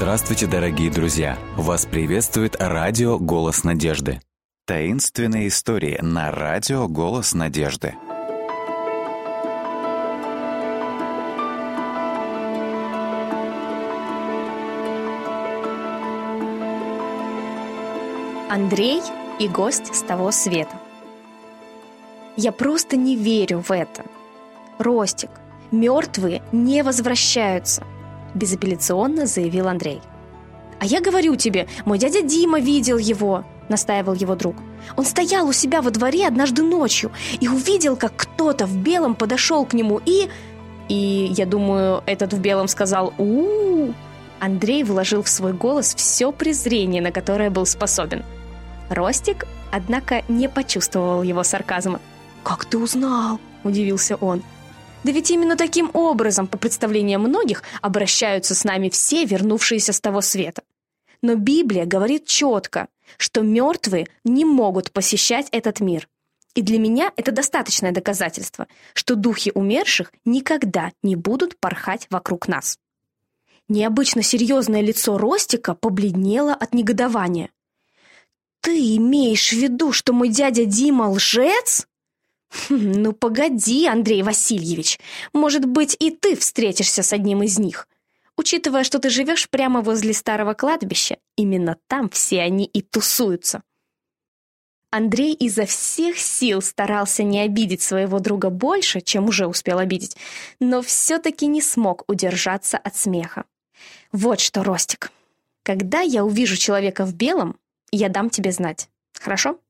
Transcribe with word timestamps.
Здравствуйте, 0.00 0.46
дорогие 0.46 0.90
друзья! 0.90 1.38
Вас 1.58 1.84
приветствует 1.84 2.56
радио 2.58 3.18
«Голос 3.18 3.64
надежды». 3.64 4.22
Таинственные 4.66 5.48
истории 5.48 5.98
на 6.00 6.30
радио 6.30 6.88
«Голос 6.88 7.34
надежды». 7.34 7.94
Андрей 18.48 19.02
и 19.38 19.48
гость 19.48 19.94
с 19.94 20.00
того 20.00 20.30
света. 20.30 20.80
Я 22.38 22.52
просто 22.52 22.96
не 22.96 23.16
верю 23.16 23.60
в 23.60 23.70
это. 23.70 24.06
Ростик, 24.78 25.30
мертвые 25.70 26.42
не 26.52 26.82
возвращаются, 26.82 27.84
безапелляционно 28.34 29.26
заявил 29.26 29.68
Андрей. 29.68 30.00
А 30.78 30.86
я 30.86 31.00
говорю 31.00 31.36
тебе, 31.36 31.68
мой 31.84 31.98
дядя 31.98 32.22
Дима 32.22 32.60
видел 32.60 32.98
его, 32.98 33.44
настаивал 33.68 34.14
его 34.14 34.34
друг. 34.34 34.56
Он 34.96 35.04
стоял 35.04 35.46
у 35.46 35.52
себя 35.52 35.82
во 35.82 35.90
дворе 35.90 36.26
однажды 36.26 36.62
ночью 36.62 37.12
и 37.38 37.48
увидел, 37.48 37.96
как 37.96 38.16
кто-то 38.16 38.66
в 38.66 38.76
белом 38.76 39.14
подошел 39.14 39.64
к 39.64 39.74
нему 39.74 40.00
и... 40.04 40.28
И, 40.88 41.32
я 41.36 41.46
думаю, 41.46 42.02
этот 42.06 42.32
в 42.32 42.40
белом 42.40 42.66
сказал 42.66 43.14
у, 43.16 43.24
-у. 43.24 43.94
Андрей 44.40 44.82
вложил 44.82 45.22
в 45.22 45.28
свой 45.28 45.52
голос 45.52 45.94
все 45.94 46.32
презрение, 46.32 47.00
на 47.00 47.12
которое 47.12 47.50
был 47.50 47.64
способен– 47.64 48.24
Ростик, 48.90 49.46
однако, 49.70 50.24
не 50.28 50.48
почувствовал 50.48 51.22
его 51.22 51.44
сарказма. 51.44 52.00
«Как 52.42 52.64
ты 52.64 52.76
узнал?»– 52.76 53.38
удивился 53.64 54.16
он. 54.16 54.42
«Да 55.02 55.12
ведь 55.12 55.30
именно 55.30 55.56
таким 55.56 55.90
образом, 55.94 56.46
по 56.46 56.58
представлениям 56.58 57.22
многих, 57.22 57.62
обращаются 57.80 58.54
с 58.54 58.64
нами 58.64 58.90
все, 58.90 59.24
вернувшиеся 59.24 59.92
с 59.92 60.00
того 60.00 60.20
света. 60.20 60.62
Но 61.22 61.34
Библия 61.34 61.86
говорит 61.86 62.26
четко, 62.26 62.88
что 63.16 63.40
мертвые 63.42 64.08
не 64.24 64.44
могут 64.44 64.92
посещать 64.92 65.48
этот 65.52 65.80
мир. 65.80 66.08
И 66.54 66.62
для 66.62 66.78
меня 66.78 67.12
это 67.16 67.32
достаточное 67.32 67.92
доказательство, 67.92 68.66
что 68.92 69.14
духи 69.14 69.52
умерших 69.54 70.12
никогда 70.24 70.92
не 71.02 71.16
будут 71.16 71.58
порхать 71.58 72.06
вокруг 72.10 72.48
нас». 72.48 72.78
Необычно 73.68 74.24
серьезное 74.24 74.80
лицо 74.80 75.16
Ростика 75.16 75.76
побледнело 75.76 76.52
от 76.52 76.74
негодования. 76.74 77.50
«Ты 78.60 78.96
имеешь 78.96 79.50
в 79.50 79.56
виду, 79.56 79.92
что 79.92 80.12
мой 80.12 80.28
дядя 80.28 80.64
Дима 80.64 81.04
лжец?» 81.08 81.86
«Ну 82.68 83.12
погоди, 83.12 83.86
Андрей 83.86 84.22
Васильевич, 84.22 84.98
может 85.32 85.64
быть, 85.64 85.96
и 85.98 86.10
ты 86.10 86.36
встретишься 86.36 87.02
с 87.02 87.12
одним 87.12 87.42
из 87.42 87.58
них. 87.58 87.88
Учитывая, 88.36 88.84
что 88.84 88.98
ты 88.98 89.10
живешь 89.10 89.48
прямо 89.50 89.82
возле 89.82 90.14
старого 90.14 90.54
кладбища, 90.54 91.18
именно 91.36 91.76
там 91.86 92.08
все 92.08 92.40
они 92.40 92.64
и 92.64 92.82
тусуются». 92.82 93.62
Андрей 94.92 95.34
изо 95.34 95.66
всех 95.66 96.18
сил 96.18 96.60
старался 96.62 97.22
не 97.22 97.40
обидеть 97.40 97.80
своего 97.80 98.18
друга 98.18 98.50
больше, 98.50 99.00
чем 99.00 99.28
уже 99.28 99.46
успел 99.46 99.78
обидеть, 99.78 100.16
но 100.58 100.82
все-таки 100.82 101.46
не 101.46 101.62
смог 101.62 102.02
удержаться 102.08 102.76
от 102.76 102.96
смеха. 102.96 103.44
«Вот 104.10 104.40
что, 104.40 104.64
Ростик, 104.64 105.12
когда 105.62 106.00
я 106.00 106.24
увижу 106.24 106.56
человека 106.56 107.06
в 107.06 107.14
белом, 107.14 107.56
я 107.92 108.08
дам 108.08 108.30
тебе 108.30 108.50
знать. 108.50 108.88
Хорошо? 109.14 109.60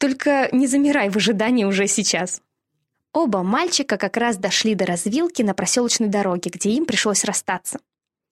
Только 0.00 0.48
не 0.50 0.66
замирай 0.66 1.10
в 1.10 1.16
ожидании 1.16 1.64
уже 1.66 1.86
сейчас. 1.86 2.40
Оба 3.12 3.42
мальчика 3.42 3.98
как 3.98 4.16
раз 4.16 4.38
дошли 4.38 4.74
до 4.74 4.86
развилки 4.86 5.42
на 5.42 5.52
проселочной 5.52 6.08
дороге, 6.08 6.50
где 6.50 6.70
им 6.70 6.86
пришлось 6.86 7.22
расстаться. 7.22 7.80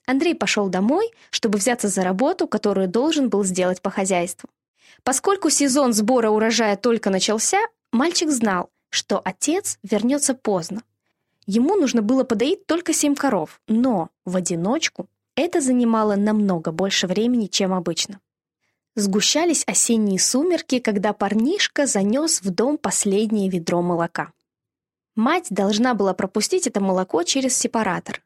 Андрей 0.07 0.35
пошел 0.35 0.71
домой, 0.71 1.11
чтобы 1.31 1.59
взяться 1.59 1.89
за 1.89 2.03
работу, 2.03 2.49
которую 2.49 2.89
должен 2.89 3.29
был 3.29 3.45
сделать 3.45 3.83
по 3.83 3.91
хозяйству. 3.91 4.49
Поскольку 5.03 5.51
сезон 5.51 5.93
сбора 5.93 6.31
урожая 6.31 6.75
только 6.77 7.11
начался, 7.11 7.59
мальчик 7.93 8.31
знал, 8.31 8.71
что 8.89 9.21
отец 9.23 9.79
вернется 9.83 10.33
поздно. 10.33 10.83
Ему 11.45 11.75
нужно 11.75 12.01
было 12.01 12.25
подоить 12.25 12.65
только 12.65 12.95
семь 12.95 13.15
коров, 13.15 13.61
но 13.69 14.09
в 14.25 14.37
одиночку 14.37 15.07
это 15.37 15.61
занимало 15.61 16.17
намного 16.17 16.73
больше 16.73 17.07
времени, 17.07 17.45
чем 17.45 17.75
обычно. 17.75 18.21
Сгущались 18.99 19.63
осенние 19.65 20.19
сумерки, 20.19 20.81
когда 20.81 21.13
парнишка 21.13 21.87
занес 21.87 22.43
в 22.43 22.51
дом 22.51 22.77
последнее 22.77 23.49
ведро 23.49 23.81
молока. 23.81 24.33
Мать 25.15 25.47
должна 25.51 25.95
была 25.95 26.15
пропустить 26.15 26.67
это 26.67 26.81
молоко 26.81 27.23
через 27.23 27.57
сепаратор. 27.57 28.25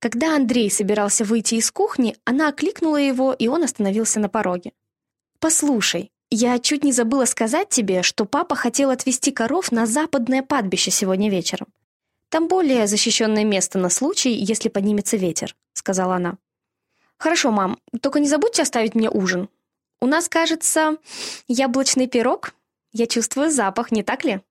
Когда 0.00 0.34
Андрей 0.34 0.68
собирался 0.68 1.22
выйти 1.22 1.54
из 1.54 1.70
кухни, 1.70 2.16
она 2.24 2.48
окликнула 2.48 2.96
его, 2.96 3.32
и 3.32 3.46
он 3.46 3.62
остановился 3.62 4.18
на 4.18 4.28
пороге. 4.28 4.72
«Послушай, 5.38 6.10
я 6.28 6.58
чуть 6.58 6.82
не 6.82 6.90
забыла 6.90 7.24
сказать 7.24 7.68
тебе, 7.68 8.02
что 8.02 8.24
папа 8.24 8.56
хотел 8.56 8.90
отвезти 8.90 9.30
коров 9.30 9.70
на 9.70 9.86
западное 9.86 10.42
падбище 10.42 10.90
сегодня 10.90 11.30
вечером. 11.30 11.68
Там 12.30 12.48
более 12.48 12.88
защищенное 12.88 13.44
место 13.44 13.78
на 13.78 13.90
случай, 13.90 14.32
если 14.32 14.68
поднимется 14.68 15.16
ветер»,— 15.16 15.54
сказала 15.72 16.16
она. 16.16 16.36
«Хорошо, 17.16 17.52
мам, 17.52 17.78
только 18.02 18.18
не 18.18 18.26
забудьте 18.26 18.62
оставить 18.62 18.96
мне 18.96 19.08
ужин. 19.08 19.48
У 20.04 20.06
нас, 20.06 20.28
кажется, 20.28 20.98
яблочный 21.48 22.06
пирог. 22.06 22.52
Я 22.92 23.06
чувствую 23.06 23.50
запах, 23.50 23.90
не 23.90 24.02
так 24.02 24.22
ли?» 24.22 24.42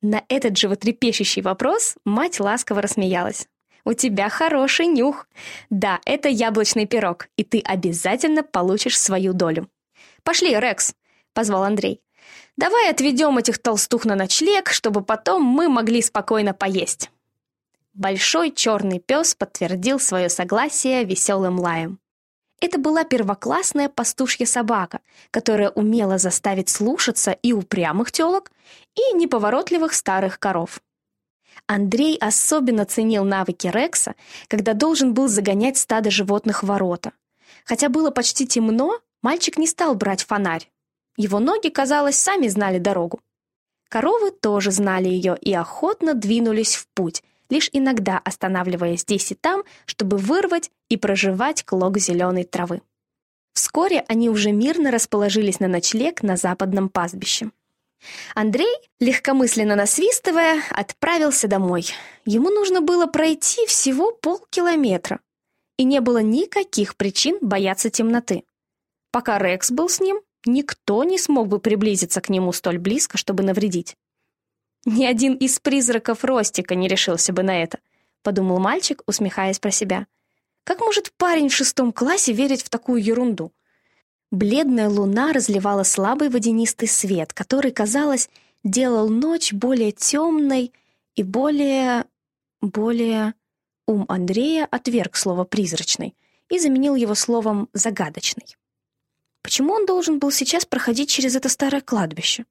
На 0.00 0.22
этот 0.28 0.56
животрепещущий 0.56 1.42
вопрос 1.42 1.96
мать 2.04 2.38
ласково 2.38 2.80
рассмеялась. 2.80 3.48
«У 3.84 3.94
тебя 3.94 4.28
хороший 4.28 4.86
нюх. 4.86 5.26
Да, 5.70 5.98
это 6.04 6.28
яблочный 6.28 6.86
пирог, 6.86 7.26
и 7.36 7.42
ты 7.42 7.58
обязательно 7.58 8.44
получишь 8.44 8.96
свою 8.96 9.32
долю». 9.32 9.68
«Пошли, 10.22 10.54
Рекс»,— 10.54 10.94
позвал 11.32 11.64
Андрей. 11.64 12.00
«Давай 12.56 12.90
отведем 12.90 13.38
этих 13.38 13.58
толстух 13.58 14.04
на 14.04 14.14
ночлег, 14.14 14.70
чтобы 14.70 15.02
потом 15.02 15.42
мы 15.42 15.68
могли 15.68 16.00
спокойно 16.00 16.54
поесть». 16.54 17.10
Большой 17.92 18.52
черный 18.52 19.00
пес 19.00 19.34
подтвердил 19.34 19.98
свое 19.98 20.28
согласие 20.28 21.02
веселым 21.04 21.58
лаем. 21.58 21.98
Это 22.60 22.78
была 22.78 23.04
первоклассная 23.04 23.88
пастушья 23.88 24.44
собака, 24.44 25.00
которая 25.30 25.70
умела 25.70 26.18
заставить 26.18 26.68
слушаться 26.68 27.32
и 27.32 27.52
упрямых 27.54 28.12
телок, 28.12 28.52
и 28.94 29.14
неповоротливых 29.14 29.94
старых 29.94 30.38
коров. 30.38 30.80
Андрей 31.66 32.18
особенно 32.18 32.84
ценил 32.84 33.24
навыки 33.24 33.66
Рекса, 33.66 34.14
когда 34.48 34.74
должен 34.74 35.14
был 35.14 35.28
загонять 35.28 35.78
стадо 35.78 36.10
животных 36.10 36.62
в 36.62 36.66
ворота. 36.66 37.12
Хотя 37.64 37.88
было 37.88 38.10
почти 38.10 38.46
темно, 38.46 39.00
мальчик 39.22 39.56
не 39.56 39.66
стал 39.66 39.94
брать 39.94 40.24
фонарь. 40.24 40.70
Его 41.16 41.38
ноги, 41.38 41.68
казалось, 41.68 42.16
сами 42.16 42.48
знали 42.48 42.78
дорогу. 42.78 43.20
Коровы 43.88 44.30
тоже 44.30 44.70
знали 44.70 45.08
ее 45.08 45.36
и 45.40 45.52
охотно 45.52 46.14
двинулись 46.14 46.76
в 46.76 46.86
путь, 46.94 47.22
лишь 47.50 47.68
иногда 47.72 48.18
останавливаясь 48.18 49.00
здесь 49.00 49.32
и 49.32 49.34
там, 49.34 49.64
чтобы 49.84 50.16
вырвать 50.16 50.70
и 50.88 50.96
проживать 50.96 51.64
клок 51.64 51.98
зеленой 51.98 52.44
травы. 52.44 52.82
Вскоре 53.52 54.04
они 54.08 54.30
уже 54.30 54.52
мирно 54.52 54.90
расположились 54.90 55.60
на 55.60 55.68
ночлег 55.68 56.22
на 56.22 56.36
западном 56.36 56.88
пастбище. 56.88 57.50
Андрей, 58.34 58.74
легкомысленно 58.98 59.76
насвистывая, 59.76 60.62
отправился 60.70 61.48
домой. 61.48 61.86
Ему 62.24 62.50
нужно 62.50 62.80
было 62.80 63.06
пройти 63.06 63.66
всего 63.66 64.12
полкилометра, 64.12 65.20
и 65.76 65.84
не 65.84 66.00
было 66.00 66.18
никаких 66.22 66.96
причин 66.96 67.38
бояться 67.40 67.90
темноты. 67.90 68.44
Пока 69.10 69.38
Рекс 69.38 69.70
был 69.70 69.88
с 69.88 70.00
ним, 70.00 70.20
никто 70.46 71.04
не 71.04 71.18
смог 71.18 71.48
бы 71.48 71.58
приблизиться 71.58 72.20
к 72.20 72.28
нему 72.28 72.52
столь 72.52 72.78
близко, 72.78 73.18
чтобы 73.18 73.42
навредить. 73.42 73.96
Ни 74.86 75.04
один 75.04 75.34
из 75.34 75.58
призраков 75.58 76.24
Ростика 76.24 76.74
не 76.74 76.88
решился 76.88 77.32
бы 77.32 77.42
на 77.42 77.62
это, 77.62 77.78
подумал 78.22 78.58
мальчик, 78.58 79.02
усмехаясь 79.06 79.58
про 79.58 79.70
себя. 79.70 80.06
Как 80.64 80.80
может 80.80 81.12
парень 81.12 81.48
в 81.48 81.54
шестом 81.54 81.92
классе 81.92 82.32
верить 82.32 82.62
в 82.62 82.70
такую 82.70 83.02
ерунду? 83.02 83.52
Бледная 84.30 84.88
луна 84.88 85.32
разливала 85.32 85.82
слабый 85.82 86.30
водянистый 86.30 86.88
свет, 86.88 87.32
который, 87.32 87.72
казалось, 87.72 88.30
делал 88.64 89.08
ночь 89.08 89.52
более 89.52 89.92
темной 89.92 90.72
и 91.14 91.22
более... 91.22 92.04
более... 92.60 93.34
Ум 93.86 94.04
Андрея 94.08 94.68
отверг 94.70 95.16
слово 95.16 95.42
«призрачный» 95.44 96.14
и 96.48 96.60
заменил 96.60 96.94
его 96.94 97.16
словом 97.16 97.68
«загадочный». 97.72 98.56
Почему 99.42 99.72
он 99.72 99.84
должен 99.84 100.20
был 100.20 100.30
сейчас 100.30 100.64
проходить 100.64 101.10
через 101.10 101.34
это 101.34 101.48
старое 101.48 101.80
кладбище? 101.80 102.44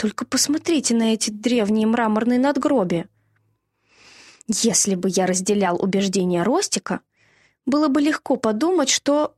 Только 0.00 0.24
посмотрите 0.24 0.94
на 0.94 1.12
эти 1.12 1.28
древние 1.28 1.86
мраморные 1.86 2.38
надгробия. 2.38 3.06
Если 4.46 4.94
бы 4.94 5.10
я 5.10 5.26
разделял 5.26 5.78
убеждения 5.78 6.42
Ростика, 6.42 7.02
было 7.66 7.88
бы 7.88 8.00
легко 8.00 8.36
подумать, 8.36 8.88
что... 8.88 9.36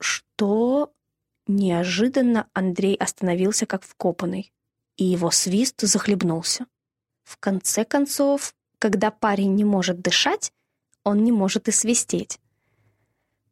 Что... 0.00 0.90
Неожиданно 1.46 2.48
Андрей 2.54 2.94
остановился 2.94 3.66
как 3.66 3.82
вкопанный, 3.82 4.50
и 4.96 5.04
его 5.04 5.30
свист 5.30 5.82
захлебнулся. 5.82 6.64
В 7.22 7.36
конце 7.36 7.84
концов, 7.84 8.54
когда 8.78 9.10
парень 9.10 9.54
не 9.54 9.64
может 9.64 10.00
дышать, 10.00 10.50
он 11.04 11.24
не 11.24 11.32
может 11.32 11.68
и 11.68 11.72
свистеть. 11.72 12.40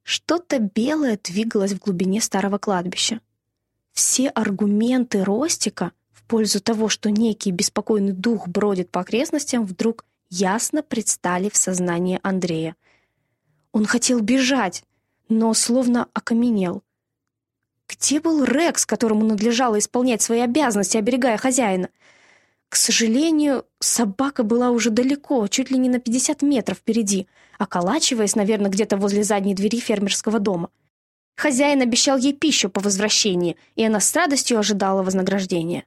Что-то 0.02 0.60
белое 0.60 1.18
двигалось 1.22 1.72
в 1.72 1.80
глубине 1.80 2.22
старого 2.22 2.56
кладбища. 2.56 3.20
Все 3.92 4.30
аргументы 4.30 5.24
Ростика 5.24 5.92
пользу 6.28 6.60
того, 6.60 6.88
что 6.88 7.10
некий 7.10 7.50
беспокойный 7.50 8.12
дух 8.12 8.46
бродит 8.46 8.90
по 8.90 9.00
окрестностям, 9.00 9.64
вдруг 9.64 10.04
ясно 10.30 10.82
предстали 10.82 11.48
в 11.48 11.56
сознании 11.56 12.20
Андрея. 12.22 12.76
Он 13.72 13.86
хотел 13.86 14.20
бежать, 14.20 14.84
но 15.28 15.52
словно 15.54 16.08
окаменел. 16.12 16.82
Где 17.88 18.20
был 18.20 18.44
Рекс, 18.44 18.84
которому 18.84 19.24
надлежало 19.24 19.78
исполнять 19.78 20.22
свои 20.22 20.40
обязанности, 20.40 20.98
оберегая 20.98 21.38
хозяина? 21.38 21.88
К 22.68 22.76
сожалению, 22.76 23.64
собака 23.80 24.42
была 24.42 24.70
уже 24.70 24.90
далеко, 24.90 25.46
чуть 25.48 25.70
ли 25.70 25.78
не 25.78 25.88
на 25.88 25.98
50 25.98 26.42
метров 26.42 26.78
впереди, 26.78 27.26
околачиваясь, 27.58 28.36
наверное, 28.36 28.70
где-то 28.70 28.98
возле 28.98 29.24
задней 29.24 29.54
двери 29.54 29.80
фермерского 29.80 30.38
дома. 30.38 30.68
Хозяин 31.36 31.80
обещал 31.80 32.18
ей 32.18 32.34
пищу 32.34 32.68
по 32.68 32.80
возвращении, 32.80 33.56
и 33.74 33.84
она 33.84 34.00
с 34.00 34.14
радостью 34.14 34.58
ожидала 34.58 35.02
вознаграждения. 35.02 35.86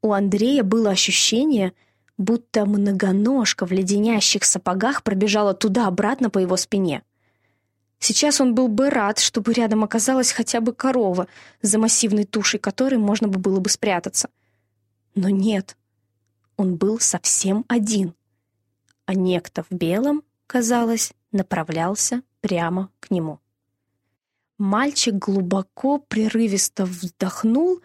У 0.00 0.12
Андрея 0.12 0.62
было 0.62 0.90
ощущение, 0.90 1.72
будто 2.16 2.66
многоножка 2.66 3.66
в 3.66 3.72
леденящих 3.72 4.44
сапогах 4.44 5.02
пробежала 5.02 5.54
туда-обратно 5.54 6.30
по 6.30 6.38
его 6.38 6.56
спине. 6.56 7.02
Сейчас 7.98 8.40
он 8.40 8.54
был 8.54 8.68
бы 8.68 8.90
рад, 8.90 9.18
чтобы 9.18 9.52
рядом 9.52 9.82
оказалась 9.82 10.30
хотя 10.30 10.60
бы 10.60 10.72
корова, 10.72 11.26
за 11.62 11.78
массивной 11.78 12.24
тушей 12.24 12.60
которой 12.60 12.96
можно 12.96 13.26
бы 13.26 13.38
было 13.38 13.58
бы 13.58 13.68
спрятаться. 13.70 14.30
Но 15.14 15.28
нет, 15.28 15.76
он 16.56 16.76
был 16.76 17.00
совсем 17.00 17.64
один. 17.68 18.14
А 19.06 19.14
некто 19.14 19.64
в 19.68 19.74
белом, 19.74 20.22
казалось, 20.46 21.12
направлялся 21.32 22.22
прямо 22.40 22.90
к 23.00 23.10
нему. 23.10 23.40
Мальчик 24.58 25.14
глубоко, 25.14 25.98
прерывисто 25.98 26.84
вздохнул 26.84 27.80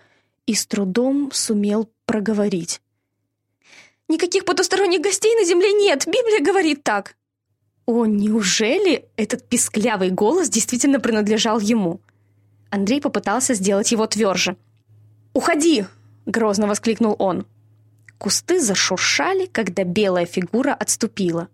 и 0.45 0.53
с 0.53 0.65
трудом 0.65 1.31
сумел 1.31 1.89
проговорить. 2.05 2.81
«Никаких 4.07 4.45
потусторонних 4.45 5.01
гостей 5.01 5.35
на 5.35 5.45
земле 5.45 5.71
нет, 5.73 6.05
Библия 6.05 6.43
говорит 6.43 6.83
так!» 6.83 7.15
О, 7.85 8.05
неужели 8.05 9.05
этот 9.17 9.47
писклявый 9.47 10.09
голос 10.09 10.49
действительно 10.49 10.99
принадлежал 10.99 11.59
ему? 11.59 11.99
Андрей 12.69 13.01
попытался 13.01 13.53
сделать 13.53 13.91
его 13.91 14.07
тверже. 14.07 14.55
«Уходи!»— 15.33 15.85
грозно 16.25 16.67
воскликнул 16.67 17.15
он. 17.19 17.45
Кусты 18.17 18.61
зашуршали, 18.61 19.47
когда 19.47 19.83
белая 19.83 20.25
фигура 20.25 20.73
отступила. 20.73 21.49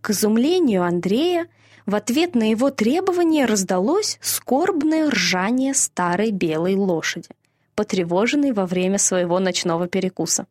К 0.00 0.10
изумлению 0.10 0.82
Андрея 0.82 1.46
в 1.86 1.94
ответ 1.94 2.34
на 2.34 2.50
его 2.50 2.70
требование 2.70 3.44
раздалось 3.44 4.18
скорбное 4.20 5.10
ржание 5.10 5.72
старой 5.72 6.30
белой 6.30 6.74
лошади, 6.74 7.28
потревоженной 7.74 8.52
во 8.52 8.66
время 8.66 8.98
своего 8.98 9.38
ночного 9.38 9.88
перекуса. 9.88 10.46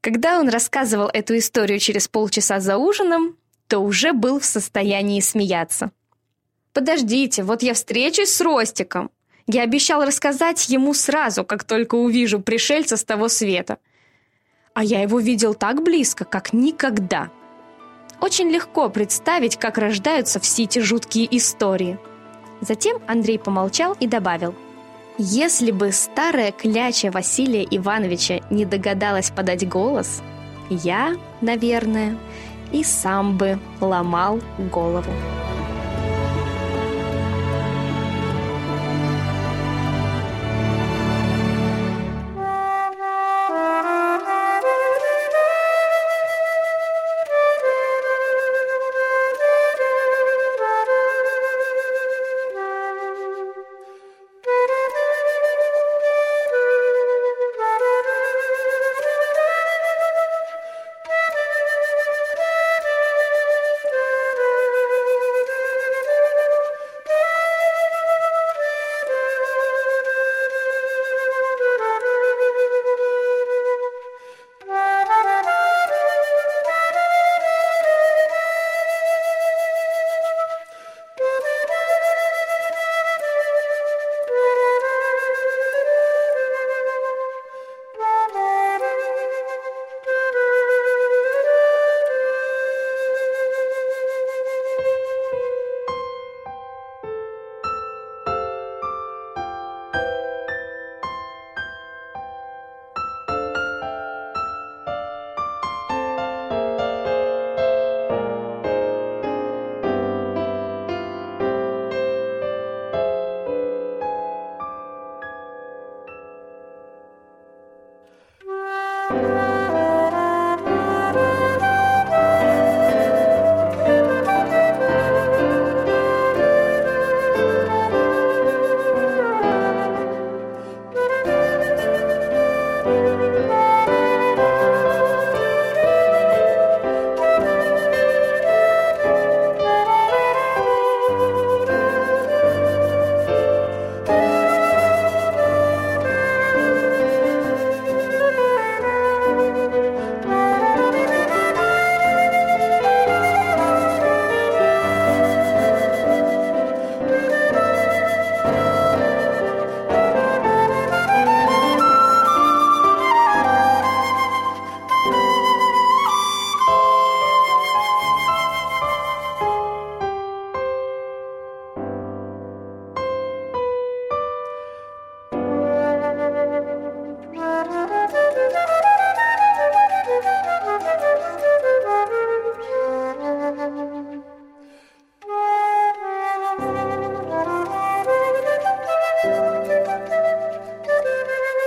Когда 0.00 0.38
он 0.38 0.48
рассказывал 0.48 1.08
эту 1.12 1.38
историю 1.38 1.78
через 1.78 2.08
полчаса 2.08 2.60
за 2.60 2.76
ужином, 2.76 3.36
то 3.68 3.78
уже 3.78 4.12
был 4.12 4.38
в 4.38 4.44
состоянии 4.44 5.20
смеяться. 5.20 5.90
«Подождите, 6.72 7.42
вот 7.42 7.62
я 7.62 7.72
встречусь 7.72 8.30
с 8.30 8.40
Ростиком. 8.40 9.10
Я 9.46 9.62
обещал 9.62 10.04
рассказать 10.04 10.68
ему 10.68 10.92
сразу, 10.92 11.44
как 11.44 11.64
только 11.64 11.94
увижу 11.94 12.40
пришельца 12.40 12.96
с 12.96 13.04
того 13.04 13.28
света. 13.28 13.78
А 14.74 14.82
я 14.82 15.00
его 15.00 15.20
видел 15.20 15.54
так 15.54 15.82
близко, 15.82 16.24
как 16.24 16.52
никогда. 16.52 17.30
Очень 18.20 18.50
легко 18.50 18.88
представить, 18.88 19.56
как 19.56 19.78
рождаются 19.78 20.40
все 20.40 20.64
эти 20.64 20.80
жуткие 20.80 21.34
истории». 21.36 21.98
Затем 22.60 23.02
Андрей 23.06 23.38
помолчал 23.38 23.96
и 24.00 24.06
добавил. 24.06 24.54
«Если 25.16 25.70
бы 25.70 25.92
старая 25.92 26.50
кляча 26.50 27.10
Василия 27.10 27.64
Ивановича 27.70 28.40
не 28.50 28.64
догадалась 28.64 29.30
подать 29.30 29.68
голос, 29.68 30.22
я, 30.68 31.16
наверное, 31.40 32.16
и 32.72 32.82
сам 32.82 33.36
бы 33.38 33.58
ломал 33.80 34.40
голову. 34.72 35.10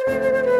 Música 0.08 0.57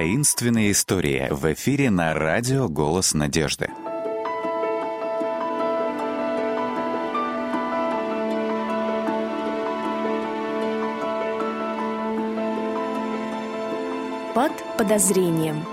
Таинственные 0.00 0.70
истории 0.70 1.28
в 1.30 1.52
эфире 1.52 1.90
на 1.90 2.14
радио 2.14 2.70
«Голос 2.70 3.12
надежды». 3.12 3.68
Под 14.34 14.52
подозрением. 14.78 15.66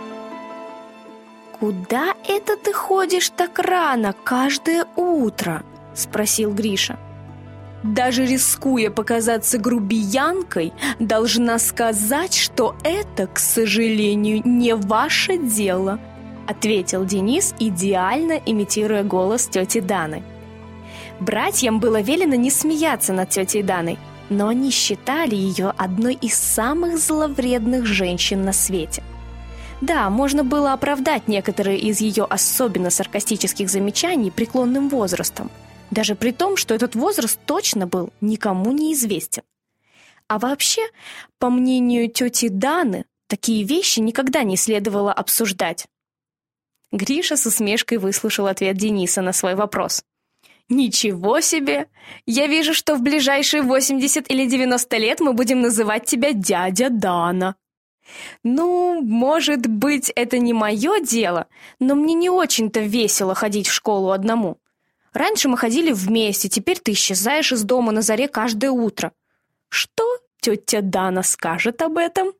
«Куда 1.57 2.13
это 2.27 2.57
ты 2.57 2.73
ходишь 2.73 3.29
так 3.29 3.57
рано 3.59 4.13
каждое 4.25 4.85
утро?»– 4.97 5.63
спросил 5.95 6.53
Гриша. 6.53 6.99
Даже 7.83 8.25
рискуя 8.25 8.89
показаться 8.89 9.59
грубиянкой, 9.59 10.73
должна 10.99 11.59
сказать, 11.59 12.33
что 12.33 12.75
это, 12.83 13.27
к 13.27 13.37
сожалению, 13.37 14.41
не 14.43 14.75
ваше 14.75 15.37
дело, 15.37 15.99
ответил 16.47 17.05
Денис, 17.05 17.53
идеально 17.59 18.41
имитируя 18.45 19.03
голос 19.03 19.47
тети 19.47 19.79
Даны. 19.79 20.23
Братьям 21.19 21.79
было 21.79 22.01
велено 22.01 22.35
не 22.35 22.49
смеяться 22.49 23.13
над 23.13 23.29
тетей 23.29 23.63
Даной, 23.63 23.97
но 24.29 24.49
они 24.49 24.71
считали 24.71 25.35
ее 25.35 25.73
одной 25.77 26.15
из 26.15 26.35
самых 26.35 26.97
зловредных 26.97 27.85
женщин 27.85 28.43
на 28.43 28.53
свете. 28.53 29.03
Да, 29.81 30.09
можно 30.09 30.43
было 30.43 30.73
оправдать 30.73 31.27
некоторые 31.27 31.77
из 31.77 32.01
ее 32.01 32.25
особенно 32.27 32.89
саркастических 32.89 33.69
замечаний 33.69 34.31
преклонным 34.31 34.89
возрастом– 34.89 35.51
даже 35.91 36.15
при 36.15 36.31
том, 36.31 36.57
что 36.57 36.73
этот 36.73 36.95
возраст 36.95 37.39
точно 37.45 37.87
был 37.87 38.11
никому 38.21 38.71
не 38.71 38.93
известен. 38.93 39.43
А 40.27 40.39
вообще, 40.39 40.81
по 41.39 41.49
мнению 41.49 42.09
тети 42.09 42.49
Даны, 42.49 43.05
такие 43.27 43.63
вещи 43.63 43.99
никогда 43.99 44.43
не 44.43 44.57
следовало 44.57 45.13
обсуждать. 45.13 45.87
Гриша 46.91 47.37
с 47.37 47.45
усмешкой 47.45 47.97
выслушал 47.97 48.47
ответ 48.47 48.77
Дениса 48.77 49.21
на 49.21 49.33
свой 49.33 49.55
вопрос. 49.55 50.03
«Ничего 50.69 51.39
себе! 51.39 51.87
Я 52.25 52.47
вижу, 52.47 52.73
что 52.73 52.95
в 52.95 53.01
ближайшие 53.01 53.61
80 53.61 54.29
или 54.29 54.45
90 54.45 54.97
лет 54.97 55.19
мы 55.21 55.33
будем 55.33 55.61
называть 55.61 56.05
тебя 56.05 56.33
дядя 56.33 56.89
Дана». 56.89 57.55
«Ну, 58.43 59.01
может 59.01 59.67
быть, 59.67 60.11
это 60.15 60.37
не 60.37 60.53
мое 60.53 60.99
дело, 60.99 61.47
но 61.79 61.95
мне 61.95 62.13
не 62.13 62.29
очень-то 62.29 62.79
весело 62.81 63.35
ходить 63.35 63.67
в 63.67 63.73
школу 63.73 64.11
одному. 64.11 64.57
Раньше 65.17 65.49
мы 65.49 65.57
ходили 65.57 65.91
вместе, 65.91 66.47
теперь 66.47 66.77
ты 66.77 66.91
исчезаешь 66.91 67.51
из 67.51 67.63
дома 67.63 67.91
на 67.91 68.03
заре 68.03 68.27
каждое 68.27 68.69
утро. 68.69 69.13
Что 69.67 70.03
тетя 70.39 70.81
Дана 70.81 71.23
скажет 71.23 71.81
об 71.81 71.97
этом? 71.97 72.33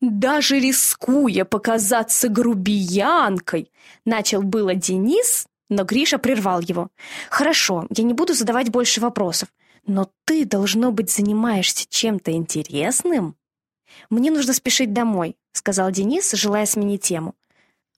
Даже 0.00 0.60
рискуя 0.60 1.44
показаться 1.44 2.28
грубиянкой, 2.28 3.72
начал 4.04 4.42
было 4.42 4.76
Денис, 4.76 5.48
но 5.68 5.82
Гриша 5.82 6.18
прервал 6.18 6.60
его. 6.60 6.90
«Хорошо, 7.28 7.88
я 7.90 8.04
не 8.04 8.14
буду 8.14 8.34
задавать 8.34 8.70
больше 8.70 9.00
вопросов, 9.00 9.48
но 9.84 10.08
ты, 10.26 10.44
должно 10.44 10.92
быть, 10.92 11.10
занимаешься 11.10 11.86
чем-то 11.88 12.30
интересным?» 12.30 13.34
«Мне 14.10 14.30
нужно 14.30 14.52
спешить 14.52 14.92
домой»,— 14.92 15.36
сказал 15.52 15.90
Денис, 15.90 16.30
желая 16.34 16.66
сменить 16.66 17.02
тему. 17.02 17.34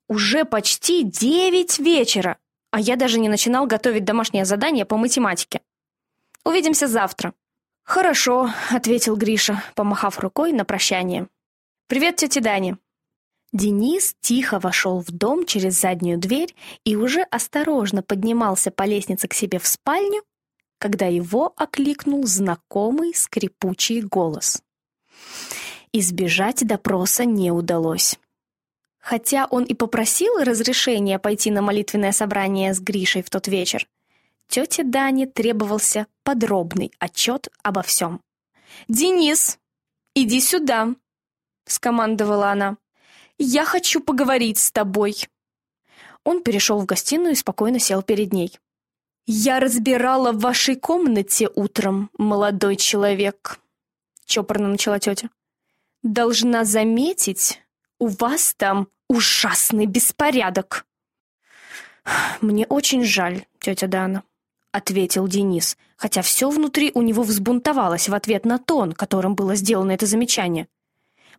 «Уже 0.08 0.46
почти 0.46 1.02
девять 1.02 1.78
вечера. 1.78 2.38
А 2.72 2.80
я 2.80 2.96
даже 2.96 3.20
не 3.20 3.28
начинал 3.28 3.66
готовить 3.66 4.04
домашнее 4.04 4.46
задание 4.46 4.86
по 4.86 4.96
математике. 4.96 5.60
Увидимся 6.42 6.88
завтра. 6.88 7.34
Хорошо, 7.84 8.50
ответил 8.70 9.14
Гриша, 9.14 9.62
помахав 9.74 10.18
рукой 10.18 10.52
на 10.52 10.64
прощание. 10.64 11.28
Привет, 11.86 12.16
тете 12.16 12.40
Дане. 12.40 12.78
Денис 13.52 14.16
тихо 14.22 14.58
вошел 14.58 15.00
в 15.00 15.10
дом 15.10 15.44
через 15.44 15.78
заднюю 15.78 16.18
дверь 16.18 16.54
и 16.84 16.96
уже 16.96 17.20
осторожно 17.24 18.02
поднимался 18.02 18.70
по 18.70 18.84
лестнице 18.84 19.28
к 19.28 19.34
себе 19.34 19.58
в 19.58 19.66
спальню, 19.66 20.22
когда 20.78 21.06
его 21.06 21.52
окликнул 21.56 22.26
знакомый 22.26 23.14
скрипучий 23.14 24.00
голос. 24.00 24.62
Избежать 25.92 26.66
допроса 26.66 27.26
не 27.26 27.52
удалось. 27.52 28.18
Хотя 29.02 29.46
он 29.46 29.64
и 29.64 29.74
попросил 29.74 30.38
разрешения 30.38 31.18
пойти 31.18 31.50
на 31.50 31.60
молитвенное 31.60 32.12
собрание 32.12 32.72
с 32.72 32.78
Гришей 32.78 33.24
в 33.24 33.30
тот 33.30 33.48
вечер, 33.48 33.88
тете 34.46 34.84
Дане 34.84 35.26
требовался 35.26 36.06
подробный 36.22 36.92
отчет 37.00 37.48
обо 37.64 37.82
всем. 37.82 38.20
«Денис, 38.86 39.58
иди 40.14 40.40
сюда!»— 40.40 40.94
скомандовала 41.66 42.52
она. 42.52 42.76
«Я 43.38 43.64
хочу 43.64 44.00
поговорить 44.00 44.58
с 44.58 44.70
тобой!» 44.70 45.16
Он 46.22 46.40
перешел 46.40 46.78
в 46.78 46.86
гостиную 46.86 47.32
и 47.32 47.36
спокойно 47.36 47.80
сел 47.80 48.02
перед 48.02 48.32
ней. 48.32 48.56
«Я 49.26 49.58
разбирала 49.58 50.30
в 50.30 50.38
вашей 50.38 50.76
комнате 50.76 51.50
утром, 51.56 52.08
молодой 52.18 52.76
человек»,— 52.76 53.58
чопорно 54.26 54.68
начала 54.68 55.00
тетя. 55.00 55.28
«Должна 56.04 56.64
заметить, 56.64 57.60
у 58.02 58.08
вас 58.08 58.54
там 58.56 58.88
ужасный 59.08 59.86
беспорядок!» 59.86 60.86
«Мне 62.40 62.66
очень 62.66 63.04
жаль, 63.04 63.44
тетя 63.60 63.86
Дана»,— 63.86 64.24
ответил 64.72 65.28
Денис, 65.28 65.76
хотя 65.96 66.22
все 66.22 66.50
внутри 66.50 66.90
у 66.94 67.02
него 67.02 67.22
взбунтовалось 67.22 68.08
в 68.08 68.14
ответ 68.14 68.44
на 68.44 68.58
тон, 68.58 68.92
которым 68.92 69.36
было 69.36 69.54
сделано 69.54 69.92
это 69.92 70.06
замечание. 70.06 70.66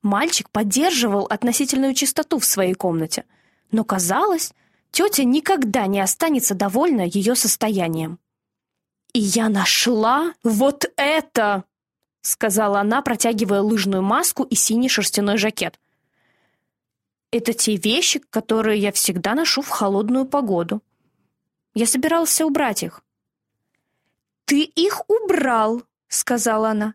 Мальчик 0.01 0.49
поддерживал 0.49 1.25
относительную 1.25 1.93
чистоту 1.95 2.39
в 2.39 2.45
своей 2.45 2.75
комнате, 2.75 3.25
но 3.71 3.83
казалось, 3.83 4.53
тетя 4.91 5.25
никогда 5.25 5.85
не 5.85 5.99
останется 5.99 6.55
довольна 6.55 7.01
ее 7.01 7.35
состоянием. 7.35 8.19
«И 9.11 9.19
я 9.19 9.49
нашла 9.49 10.33
вот 10.43 10.85
это!»— 10.95 11.65
сказала 12.21 12.79
она, 12.79 13.01
протягивая 13.01 13.59
лыжную 13.59 14.01
маску 14.01 14.43
и 14.43 14.55
синий 14.55 14.87
шерстяной 14.87 15.37
жакет. 15.37 15.77
Это 17.33 17.51
те 17.53 17.77
вещи, 17.77 18.19
которые 18.29 18.79
я 18.79 18.91
всегда 18.91 19.33
ношу 19.33 19.63
в 19.63 19.69
холодную 19.69 20.25
погоду. 20.25 20.83
Я 21.73 21.87
собирался 21.87 22.45
убрать 22.45 22.83
их. 22.83 23.01
«Ты 24.45 24.61
их 24.61 25.01
убрал»,— 25.09 25.81
сказала 26.09 26.69
она. 26.69 26.93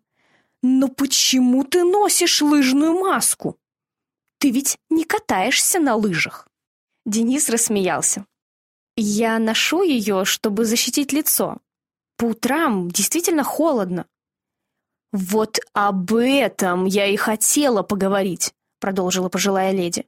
«Но 0.62 0.86
почему 0.86 1.64
ты 1.64 1.82
носишь 1.82 2.40
лыжную 2.40 2.92
маску? 2.92 3.58
Ты 4.38 4.52
ведь 4.52 4.78
не 4.90 5.02
катаешься 5.02 5.80
на 5.80 5.96
лыжах». 5.96 6.46
Денис 7.04 7.48
рассмеялся. 7.48 8.24
«Я 8.94 9.40
ношу 9.40 9.82
ее, 9.82 10.24
чтобы 10.24 10.64
защитить 10.66 11.12
лицо. 11.12 11.56
По 12.16 12.26
утрам 12.26 12.88
действительно 12.88 13.42
холодно». 13.42 14.06
«Вот 15.10 15.58
об 15.72 16.14
этом 16.14 16.84
я 16.84 17.06
и 17.06 17.16
хотела 17.16 17.82
поговорить»,— 17.82 18.54
продолжила 18.78 19.28
пожилая 19.28 19.72
леди. 19.72 20.06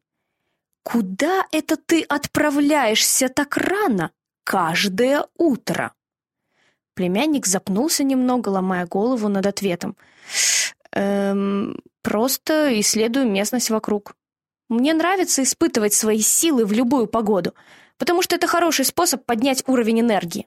«Куда 0.82 1.46
это 1.52 1.76
ты 1.76 2.02
отправляешься 2.02 3.28
так 3.28 3.56
рано, 3.56 4.12
каждое 4.44 5.26
утро?» 5.36 5.94
Племянник 6.94 7.46
запнулся 7.46 8.04
немного, 8.04 8.48
ломая 8.48 8.86
голову 8.86 9.28
над 9.28 9.46
ответом. 9.46 9.96
«Эм, 10.92 11.80
просто 12.02 12.78
исследую 12.80 13.30
местность 13.30 13.70
вокруг. 13.70 14.16
Мне 14.68 14.94
нравится 14.94 15.42
испытывать 15.42 15.94
свои 15.94 16.20
силы 16.20 16.64
в 16.64 16.72
любую 16.72 17.06
погоду, 17.06 17.54
потому 17.96 18.22
что 18.22 18.36
это 18.36 18.46
хороший 18.46 18.84
способ 18.84 19.24
поднять 19.24 19.62
уровень 19.66 20.00
энергии». 20.00 20.46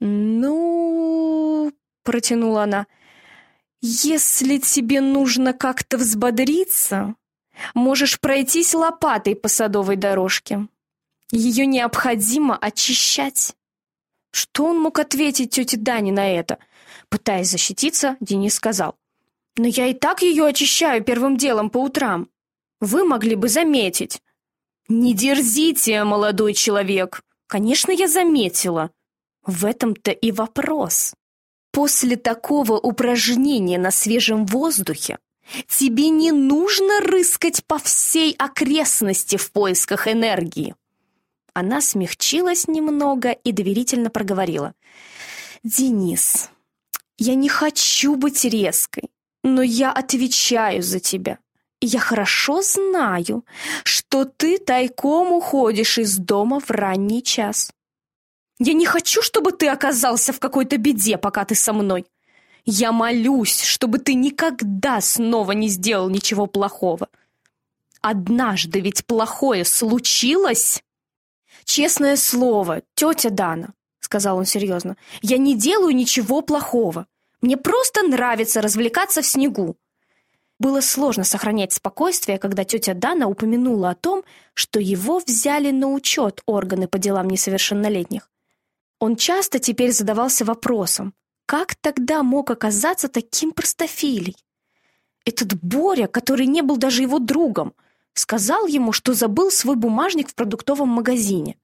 «Ну...»— 0.00 1.72
протянула 2.02 2.62
она. 2.64 2.86
«Если 3.82 4.58
тебе 4.58 5.00
нужно 5.00 5.52
как-то 5.52 5.98
взбодриться, 5.98 7.14
Можешь 7.74 8.20
пройтись 8.20 8.74
лопатой 8.74 9.36
по 9.36 9.48
садовой 9.48 9.96
дорожке. 9.96 10.66
Ее 11.32 11.66
необходимо 11.66 12.56
очищать. 12.56 13.54
Что 14.32 14.66
он 14.66 14.80
мог 14.80 14.98
ответить 14.98 15.50
тете 15.50 15.76
Дане 15.76 16.12
на 16.12 16.28
это? 16.28 16.58
Пытаясь 17.08 17.50
защититься, 17.50 18.16
Денис 18.20 18.54
сказал. 18.54 18.96
«Но 19.56 19.66
я 19.66 19.86
и 19.86 19.94
так 19.94 20.22
ее 20.22 20.46
очищаю 20.46 21.02
первым 21.02 21.36
делом 21.36 21.70
по 21.70 21.78
утрам. 21.78 22.28
Вы 22.80 23.04
могли 23.04 23.34
бы 23.34 23.48
заметить». 23.48 24.22
«Не 24.88 25.12
дерзите, 25.14 26.02
молодой 26.04 26.54
человек!» 26.54 27.22
«Конечно, 27.46 27.90
я 27.90 28.06
заметила. 28.06 28.90
В 29.44 29.64
этом-то 29.64 30.12
и 30.12 30.30
вопрос. 30.30 31.14
После 31.72 32.16
такого 32.16 32.74
упражнения 32.74 33.78
на 33.78 33.90
свежем 33.90 34.46
воздухе 34.46 35.18
Тебе 35.68 36.08
не 36.10 36.32
нужно 36.32 37.00
рыскать 37.00 37.64
по 37.64 37.78
всей 37.78 38.34
окрестности 38.38 39.36
в 39.36 39.50
поисках 39.52 40.08
энергии. 40.08 40.74
Она 41.52 41.80
смягчилась 41.80 42.68
немного 42.68 43.30
и 43.30 43.52
доверительно 43.52 44.10
проговорила. 44.10 44.74
«Денис, 45.62 46.50
я 47.18 47.34
не 47.34 47.48
хочу 47.48 48.16
быть 48.16 48.44
резкой, 48.44 49.10
но 49.42 49.62
я 49.62 49.92
отвечаю 49.92 50.82
за 50.82 51.00
тебя. 51.00 51.38
Я 51.80 51.98
хорошо 51.98 52.62
знаю, 52.62 53.44
что 53.84 54.24
ты 54.24 54.58
тайком 54.58 55.32
уходишь 55.32 55.98
из 55.98 56.16
дома 56.18 56.60
в 56.60 56.70
ранний 56.70 57.22
час. 57.22 57.72
Я 58.58 58.74
не 58.74 58.84
хочу, 58.84 59.22
чтобы 59.22 59.52
ты 59.52 59.68
оказался 59.68 60.34
в 60.34 60.38
какой-то 60.38 60.76
беде, 60.76 61.16
пока 61.16 61.46
ты 61.46 61.54
со 61.54 61.72
мной. 61.72 62.04
Я 62.64 62.92
молюсь, 62.92 63.62
чтобы 63.62 63.98
ты 63.98 64.14
никогда 64.14 65.00
снова 65.00 65.52
не 65.52 65.68
сделал 65.68 66.08
ничего 66.10 66.46
плохого. 66.46 67.08
Однажды 68.00 68.80
ведь 68.80 69.04
плохое 69.06 69.64
случилось. 69.64 70.82
Честное 71.64 72.16
слово, 72.16 72.82
тетя 72.94 73.30
Дана, 73.30 73.74
сказал 74.00 74.38
он 74.38 74.46
серьезно, 74.46 74.96
я 75.22 75.38
не 75.38 75.54
делаю 75.56 75.94
ничего 75.94 76.40
плохого. 76.40 77.06
Мне 77.40 77.56
просто 77.56 78.02
нравится 78.02 78.60
развлекаться 78.60 79.22
в 79.22 79.26
снегу. 79.26 79.76
Было 80.58 80.82
сложно 80.82 81.24
сохранять 81.24 81.72
спокойствие, 81.72 82.38
когда 82.38 82.64
тетя 82.64 82.92
Дана 82.92 83.28
упомянула 83.28 83.90
о 83.90 83.94
том, 83.94 84.24
что 84.52 84.78
его 84.78 85.18
взяли 85.18 85.70
на 85.70 85.88
учет 85.88 86.42
органы 86.44 86.86
по 86.86 86.98
делам 86.98 87.28
несовершеннолетних. 87.28 88.30
Он 88.98 89.16
часто 89.16 89.58
теперь 89.58 89.92
задавался 89.92 90.44
вопросом, 90.44 91.14
как 91.50 91.74
тогда 91.74 92.22
мог 92.22 92.48
оказаться 92.52 93.08
таким 93.08 93.50
простофилей? 93.50 94.36
Этот 95.24 95.52
Боря, 95.60 96.06
который 96.06 96.46
не 96.46 96.62
был 96.62 96.76
даже 96.76 97.02
его 97.02 97.18
другом, 97.18 97.74
сказал 98.14 98.68
ему, 98.68 98.92
что 98.92 99.14
забыл 99.14 99.50
свой 99.50 99.74
бумажник 99.74 100.28
в 100.28 100.36
продуктовом 100.36 100.90
магазине. 100.90 101.56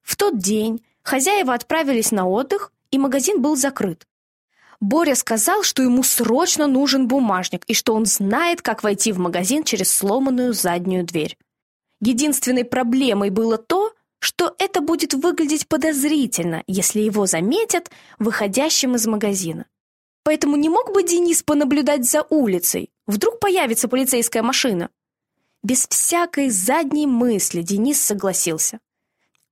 В 0.00 0.16
тот 0.16 0.38
день 0.38 0.82
хозяева 1.02 1.52
отправились 1.52 2.12
на 2.12 2.26
отдых, 2.26 2.72
и 2.90 2.96
магазин 2.96 3.42
был 3.42 3.56
закрыт. 3.56 4.06
Боря 4.80 5.14
сказал, 5.14 5.64
что 5.64 5.82
ему 5.82 6.02
срочно 6.02 6.66
нужен 6.66 7.06
бумажник 7.06 7.66
и 7.66 7.74
что 7.74 7.92
он 7.92 8.06
знает, 8.06 8.62
как 8.62 8.82
войти 8.82 9.12
в 9.12 9.18
магазин 9.18 9.64
через 9.64 9.92
сломанную 9.92 10.54
заднюю 10.54 11.04
дверь. 11.04 11.36
Единственной 12.00 12.64
проблемой 12.64 13.28
было 13.28 13.58
то, 13.58 13.92
что 14.20 14.54
это 14.58 14.80
будет 14.80 15.14
выглядеть 15.14 15.66
подозрительно, 15.66 16.62
если 16.66 17.00
его 17.00 17.26
заметят 17.26 17.90
выходящим 18.18 18.94
из 18.94 19.06
магазина. 19.06 19.66
Поэтому 20.22 20.56
не 20.56 20.68
мог 20.68 20.92
бы 20.92 21.02
Денис 21.02 21.42
понаблюдать 21.42 22.08
за 22.08 22.22
улицей? 22.28 22.90
Вдруг 23.06 23.40
появится 23.40 23.88
полицейская 23.88 24.42
машина? 24.42 24.90
Без 25.62 25.86
всякой 25.88 26.50
задней 26.50 27.06
мысли 27.06 27.62
Денис 27.62 28.00
согласился. 28.00 28.78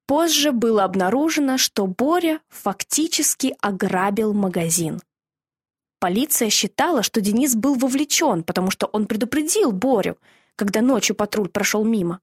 Позже 0.07 0.53
было 0.53 0.85
обнаружено, 0.85 1.59
что 1.59 1.87
Боря 1.87 2.41
фактически 2.49 3.55
ограбил 3.61 4.33
магазин. 4.33 5.01
Полиция 5.99 6.49
считала, 6.49 7.03
что 7.03 7.21
Денис 7.21 7.55
был 7.55 7.75
вовлечен, 7.75 8.43
потому 8.43 8.71
что 8.71 8.87
он 8.87 9.07
предупредил 9.07 9.73
Борю, 9.73 10.17
когда 10.57 10.81
ночью 10.81 11.17
патруль 11.17 11.49
прошел 11.49 11.85
мимо. 11.85 12.21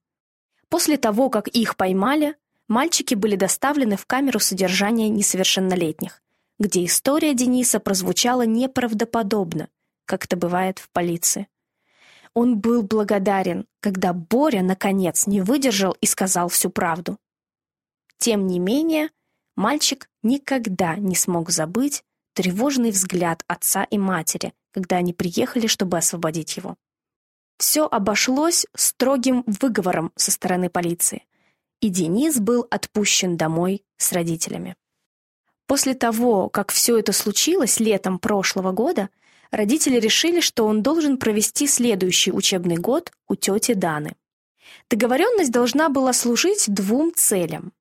После 0.76 0.98
того, 0.98 1.30
как 1.30 1.48
их 1.48 1.78
поймали, 1.78 2.36
мальчики 2.68 3.16
были 3.16 3.38
доставлены 3.38 3.96
в 3.96 4.06
камеру 4.06 4.42
содержания 4.42 5.08
несовершеннолетних, 5.08 6.22
где 6.60 6.84
история 6.84 7.34
Дениса 7.34 7.80
прозвучала 7.80 8.46
неправдоподобно, 8.46 9.70
как 10.04 10.26
это 10.26 10.36
бывает 10.36 10.80
в 10.80 10.90
полиции. 10.90 11.48
Он 12.34 12.60
был 12.60 12.84
благодарен, 12.84 13.68
когда 13.80 14.12
Боря, 14.12 14.64
наконец, 14.64 15.28
не 15.28 15.40
выдержал 15.40 15.96
и 16.02 16.06
сказал 16.06 16.50
всю 16.50 16.70
правду. 16.70 17.18
Тем 18.18 18.46
не 18.46 18.60
менее, 18.60 19.12
мальчик 19.56 20.10
никогда 20.24 20.98
не 20.98 21.16
смог 21.16 21.52
забыть, 21.52 22.04
тревожный 22.34 22.92
взгляд 22.92 23.46
отца 23.48 23.86
и 23.86 23.98
матери, 23.98 24.52
когда 24.72 24.98
они 24.98 25.14
приехали, 25.14 25.68
чтобы 25.68 25.98
освободить 25.98 26.58
его. 26.58 26.76
Все 27.58 27.86
обошлось 27.86 28.65
строгим 28.76 29.44
выговором 29.48 30.12
со 30.15 30.32
стороны 30.32 30.70
полиции, 30.70 31.26
и 31.80 31.89
Денис 31.89 32.38
был 32.39 32.68
отпущен 32.70 33.38
домой 33.38 33.84
с 33.98 34.12
родителями. 34.12 34.76
После 35.68 35.94
того, 35.94 36.50
как 36.50 36.72
все 36.72 36.98
это 36.98 37.12
случилось 37.12 37.80
летом 37.80 38.20
прошлого 38.20 38.72
года, 38.72 39.10
родители 39.52 40.00
решили, 40.00 40.41
что 40.41 40.65
он 40.65 40.84
должен 40.84 41.18
провести 41.18 41.65
следующий 41.68 42.32
учебный 42.32 42.76
год 42.76 43.12
у 43.28 43.36
тети 43.36 43.74
Даны. 43.74 44.15
Договоренность 44.89 45.52
должна 45.52 45.89
была 45.89 46.13
служить 46.13 46.65
двум 46.68 47.13
целям. 47.15 47.72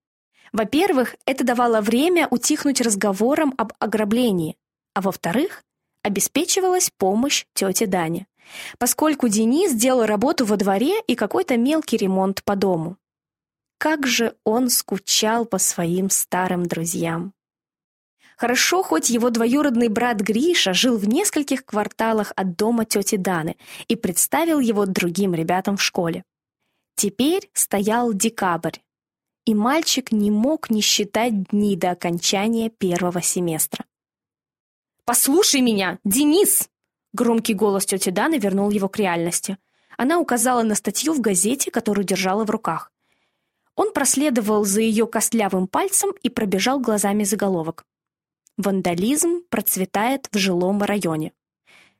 Во-первых, 0.52 1.16
это 1.26 1.44
давало 1.44 1.80
время 1.80 2.28
утихнуть 2.30 2.80
разговорам 2.80 3.54
об 3.58 3.72
ограблении, 3.80 4.56
а 4.94 5.00
во-вторых, 5.00 5.64
обеспечивалась 6.02 6.90
помощь 6.96 7.44
тете 7.54 7.86
Дане, 7.86 8.26
поскольку 8.78 9.28
Денис 9.28 9.72
делал 9.72 10.06
работу 10.06 10.44
во 10.44 10.56
дворе 10.56 11.00
и 11.06 11.14
какой-то 11.14 11.56
мелкий 11.56 11.96
ремонт 11.96 12.42
по 12.44 12.56
дому. 12.56 12.96
Как 13.78 14.06
же 14.06 14.36
он 14.44 14.70
скучал 14.70 15.44
по 15.44 15.58
своим 15.58 16.10
старым 16.10 16.66
друзьям. 16.66 17.32
Хорошо, 18.36 18.82
хоть 18.82 19.10
его 19.10 19.30
двоюродный 19.30 19.88
брат 19.88 20.20
Гриша 20.20 20.74
жил 20.74 20.96
в 20.98 21.06
нескольких 21.06 21.64
кварталах 21.64 22.32
от 22.34 22.56
дома 22.56 22.84
тети 22.84 23.16
Даны 23.16 23.56
и 23.86 23.94
представил 23.94 24.58
его 24.58 24.86
другим 24.86 25.34
ребятам 25.34 25.76
в 25.76 25.82
школе. 25.82 26.24
Теперь 26.96 27.48
стоял 27.52 28.12
декабрь, 28.12 28.78
и 29.44 29.54
мальчик 29.54 30.10
не 30.12 30.30
мог 30.30 30.70
не 30.70 30.80
считать 30.80 31.48
дни 31.50 31.76
до 31.76 31.90
окончания 31.90 32.70
первого 32.70 33.22
семестра. 33.22 33.84
«Послушай 35.04 35.60
меня, 35.60 35.98
Денис!» 36.04 36.68
Громкий 37.14 37.54
голос 37.54 37.86
тети 37.86 38.10
Даны 38.10 38.38
вернул 38.38 38.70
его 38.70 38.88
к 38.88 38.98
реальности. 38.98 39.56
Она 39.96 40.18
указала 40.18 40.64
на 40.64 40.74
статью 40.74 41.14
в 41.14 41.20
газете, 41.20 41.70
которую 41.70 42.04
держала 42.04 42.44
в 42.44 42.50
руках. 42.50 42.90
Он 43.76 43.92
проследовал 43.92 44.64
за 44.64 44.80
ее 44.80 45.06
костлявым 45.06 45.68
пальцем 45.68 46.10
и 46.24 46.28
пробежал 46.28 46.80
глазами 46.80 47.22
заголовок. 47.22 47.84
«Вандализм 48.56 49.42
процветает 49.48 50.28
в 50.32 50.38
жилом 50.38 50.82
районе». 50.82 51.32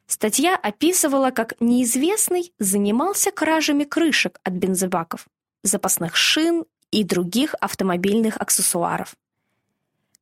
Статья 0.06 0.56
описывала, 0.56 1.30
как 1.30 1.54
неизвестный 1.60 2.52
занимался 2.58 3.30
кражами 3.30 3.84
крышек 3.84 4.40
от 4.42 4.54
бензобаков, 4.54 5.28
запасных 5.62 6.16
шин 6.16 6.64
и 6.90 7.04
других 7.04 7.54
автомобильных 7.60 8.36
аксессуаров. 8.36 9.14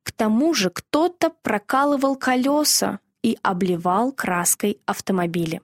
К 0.03 0.11
тому 0.11 0.53
же 0.53 0.69
кто-то 0.69 1.31
прокалывал 1.41 2.15
колеса 2.15 2.99
и 3.23 3.39
обливал 3.41 4.11
краской 4.11 4.79
автомобили. 4.85 5.61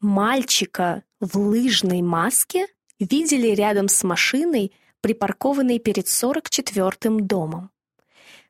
Мальчика 0.00 1.04
в 1.20 1.38
лыжной 1.38 2.02
маске 2.02 2.66
видели 2.98 3.48
рядом 3.48 3.88
с 3.88 4.02
машиной, 4.02 4.72
припаркованной 5.00 5.78
перед 5.78 6.06
44-м 6.06 7.26
домом. 7.26 7.70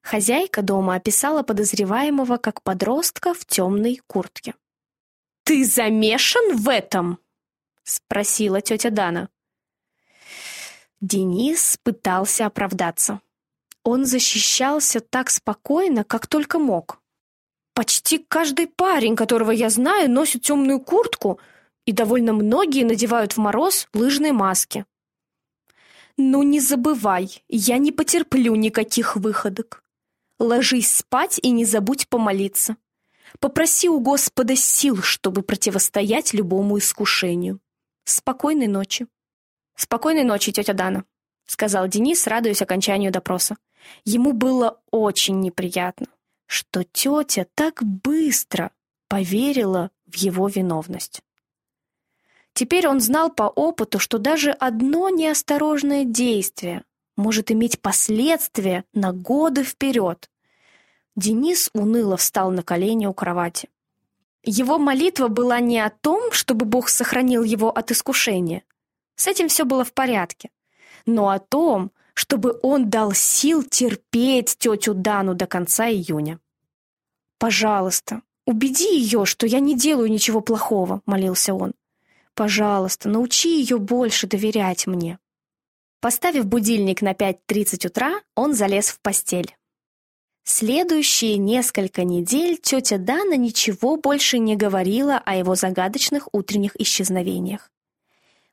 Хозяйка 0.00 0.62
дома 0.62 0.96
описала 0.96 1.42
подозреваемого 1.42 2.38
как 2.38 2.62
подростка 2.62 3.34
в 3.34 3.44
темной 3.44 4.00
куртке. 4.06 4.54
«Ты 5.44 5.64
замешан 5.64 6.56
в 6.56 6.68
этом?»— 6.68 7.18
спросила 7.84 8.60
тетя 8.60 8.90
Дана. 8.90 9.28
Денис 11.00 11.78
пытался 11.82 12.46
оправдаться. 12.46 13.20
Он 13.84 14.06
защищался 14.06 15.00
так 15.00 15.30
спокойно, 15.30 16.04
как 16.04 16.26
только 16.26 16.58
мог. 16.58 17.01
Почти 17.74 18.18
каждый 18.18 18.66
парень, 18.66 19.16
которого 19.16 19.50
я 19.50 19.70
знаю, 19.70 20.10
носит 20.10 20.42
темную 20.42 20.80
куртку, 20.80 21.40
и 21.86 21.92
довольно 21.92 22.32
многие 22.32 22.84
надевают 22.84 23.32
в 23.32 23.38
мороз 23.38 23.88
лыжные 23.92 24.32
маски. 24.32 24.84
Ну 26.16 26.42
не 26.42 26.60
забывай, 26.60 27.42
я 27.48 27.78
не 27.78 27.90
потерплю 27.90 28.54
никаких 28.54 29.16
выходок. 29.16 29.82
Ложись 30.38 30.96
спать 30.96 31.38
и 31.42 31.50
не 31.50 31.64
забудь 31.64 32.08
помолиться. 32.08 32.76
Попроси 33.40 33.88
у 33.88 34.00
Господа 34.00 34.54
сил, 34.54 35.00
чтобы 35.02 35.42
противостоять 35.42 36.34
любому 36.34 36.78
искушению. 36.78 37.60
Спокойной 38.04 38.66
ночи. 38.66 39.06
«Спокойной 39.74 40.24
ночи, 40.24 40.52
тетя 40.52 40.74
Дана»,— 40.74 41.04
сказал 41.46 41.88
Денис, 41.88 42.26
радуясь 42.26 42.60
окончанию 42.60 43.10
допроса. 43.10 43.56
Ему 44.04 44.32
было 44.32 44.80
очень 44.90 45.40
неприятно, 45.40 46.06
что 46.52 46.84
тетя 46.84 47.46
так 47.54 47.82
быстро 47.82 48.72
поверила 49.08 49.90
в 50.06 50.16
его 50.16 50.48
виновность. 50.48 51.22
Теперь 52.52 52.86
он 52.86 53.00
знал 53.00 53.30
по 53.30 53.44
опыту, 53.44 53.98
что 53.98 54.18
даже 54.18 54.50
одно 54.50 55.08
неосторожное 55.08 56.04
действие 56.04 56.84
может 57.16 57.50
иметь 57.50 57.80
последствия 57.80 58.84
на 58.92 59.12
годы 59.12 59.64
вперед. 59.64 60.30
Денис 61.16 61.70
уныло 61.72 62.18
встал 62.18 62.50
на 62.50 62.62
колени 62.62 63.06
у 63.06 63.14
кровати. 63.14 63.70
Его 64.44 64.78
молитва 64.78 65.28
была 65.28 65.60
не 65.60 65.80
о 65.80 65.88
том, 65.88 66.32
чтобы 66.32 66.66
Бог 66.66 66.88
сохранил 66.88 67.42
его 67.44 67.70
от 67.70 67.90
искушения, 67.90 68.62
с 69.16 69.26
этим 69.26 69.48
все 69.48 69.64
было 69.64 69.84
в 69.84 69.92
порядке. 69.92 70.50
Но 71.06 71.30
о 71.30 71.38
том, 71.38 71.92
чтобы 72.12 72.58
он 72.62 72.90
дал 72.90 73.12
сил 73.12 73.62
терпеть 73.62 74.56
тетю 74.58 74.94
Дану 74.94 75.34
до 75.34 75.46
конца 75.46 75.88
июня. 75.88 76.40
«Пожалуйста, 77.42 78.22
убеди 78.46 78.96
ее, 78.96 79.24
что 79.24 79.48
я 79.48 79.58
не 79.58 79.76
делаю 79.76 80.08
ничего 80.08 80.40
плохого»,— 80.40 81.02
молился 81.06 81.54
он. 81.54 81.72
Пожалуйста, 82.36 83.08
научи 83.08 83.58
ее 83.58 83.78
больше 83.78 84.28
доверять 84.28 84.86
мне». 84.86 85.18
Поставив 86.00 86.46
будильник 86.46 87.02
на 87.02 87.14
5.30 87.14 87.88
утра, 87.88 88.12
он 88.36 88.54
залез 88.54 88.90
в 88.90 89.00
постель. 89.00 89.56
Следующие 90.44 91.36
несколько 91.36 92.04
недель 92.04 92.58
тетя 92.58 92.98
Дана 92.98 93.34
ничего 93.34 93.96
больше 93.96 94.38
не 94.38 94.54
говорила 94.54 95.16
о 95.18 95.34
его 95.34 95.56
загадочных 95.56 96.28
утренних 96.30 96.80
исчезновениях. 96.80 97.72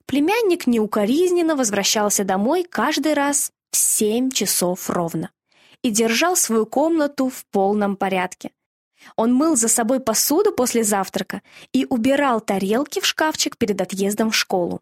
Племянник 0.08 0.66
неукоризненно 0.66 1.56
возвращался 1.56 2.24
домой 2.24 2.64
каждый 2.68 3.14
раз 3.14 3.52
в 3.70 3.78
семь 3.78 4.32
часов 4.32 4.90
ровно 4.90 5.30
и 5.84 5.92
держал 5.92 6.36
свою 6.36 6.66
комнату 6.66 7.30
в 7.30 7.46
полном 7.52 7.96
порядке. 7.96 8.50
Он 9.16 9.34
мыл 9.34 9.56
за 9.56 9.68
собой 9.68 10.00
посуду 10.00 10.52
после 10.52 10.84
завтрака 10.84 11.42
и 11.74 11.86
убирал 11.90 12.42
тарелки 12.42 13.00
в 13.00 13.06
шкафчик 13.06 13.58
перед 13.58 13.80
отъездом 13.82 14.32
в 14.32 14.36
школу. 14.36 14.82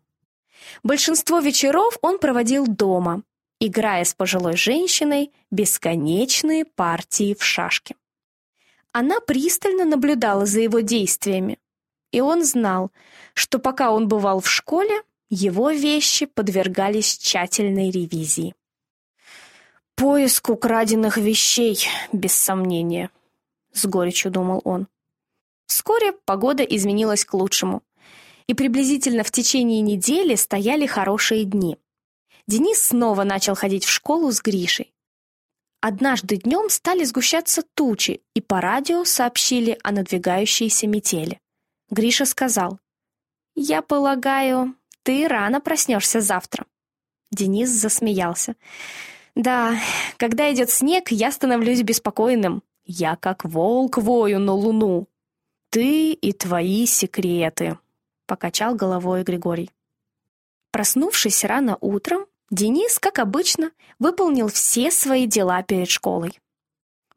Большинство 0.83 1.39
вечеров 1.39 1.97
он 2.01 2.19
проводил 2.19 2.67
дома, 2.67 3.23
играя 3.59 4.03
с 4.03 4.13
пожилой 4.13 4.57
женщиной 4.57 5.31
бесконечные 5.51 6.65
партии 6.65 7.33
в 7.33 7.43
шашки. 7.43 7.95
Она 8.91 9.19
пристально 9.19 9.85
наблюдала 9.85 10.45
за 10.45 10.61
его 10.61 10.79
действиями, 10.79 11.59
и 12.11 12.21
он 12.21 12.43
знал, 12.43 12.91
что 13.33 13.59
пока 13.59 13.91
он 13.91 14.07
бывал 14.07 14.39
в 14.39 14.49
школе, 14.49 15.03
его 15.29 15.71
вещи 15.71 16.25
подвергались 16.25 17.17
тщательной 17.17 17.91
ревизии. 17.91 18.55
«Поиск 19.95 20.49
украденных 20.49 21.17
вещей, 21.17 21.87
без 22.13 22.33
сомнения»,— 22.33 23.09
с 23.77 23.85
горечью 23.85 24.31
думал 24.31 24.61
он. 24.63 24.87
Вскоре 25.67 26.13
погода 26.25 26.63
изменилась 26.63 27.25
к 27.25 27.33
лучшему, 27.33 27.83
и 28.47 28.53
приблизительно 28.53 29.23
в 29.23 29.31
течение 29.31 29.81
недели 29.81 30.35
стояли 30.35 30.85
хорошие 30.85 31.43
дни. 31.43 31.77
Денис 32.47 32.81
снова 32.81 33.23
начал 33.23 33.55
ходить 33.55 33.83
в 33.83 33.89
школу 33.89 34.31
с 34.31 34.41
Гришей. 34.41 34.93
Однажды 35.81 36.37
днем 36.37 36.69
стали 36.69 37.03
сгущаться 37.03 37.61
тучи, 37.73 38.21
и 38.33 38.41
по 38.41 38.61
радио 38.61 39.03
сообщили 39.03 39.77
о 39.83 39.91
надвигающейся 39.91 40.87
метели. 40.87 41.39
Гриша 41.91 42.25
сказал, 42.25 42.79
«Я 43.55 43.81
полагаю, 43.81 44.75
ты 45.03 45.27
рано 45.27 45.61
проснешься 45.61 46.21
завтра». 46.21 46.65
Денис 47.31 47.69
засмеялся. 47.69 48.55
«Да, 49.35 49.77
когда 50.17 50.51
идет 50.51 50.71
снег, 50.71 51.11
я 51.11 51.31
становлюсь 51.31 51.83
беспокойным. 51.83 52.63
Я 52.89 53.17
как 53.17 53.43
волк 53.43 53.97
вою 53.97 54.39
на 54.39 54.53
луну. 54.53 55.07
Ты 55.69 56.13
и 56.13 56.31
твои 56.31 56.85
секреты»,— 56.85 57.77
покачал 58.25 58.75
головой 58.75 59.23
Григорий. 59.23 59.69
Проснувшись 60.71 61.43
рано 61.43 61.77
утром, 61.81 62.27
Денис, 62.49 62.97
как 62.97 63.19
обычно, 63.19 63.71
выполнил 63.99 64.47
все 64.47 64.89
свои 64.89 65.27
дела 65.27 65.63
перед 65.63 65.89
школой. 65.89 66.39